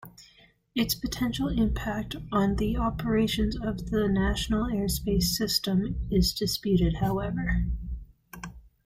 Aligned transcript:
Its 0.73 0.95
potential 0.95 1.47
impact 1.47 2.15
on 2.31 2.55
the 2.55 2.75
operations 2.75 3.55
of 3.55 3.91
the 3.91 4.07
national 4.07 4.63
airspace 4.65 5.25
system 5.35 6.07
is 6.09 6.33
disputed, 6.33 6.95
however. 6.95 7.67